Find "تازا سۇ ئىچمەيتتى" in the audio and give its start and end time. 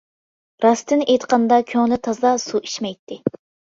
2.11-3.25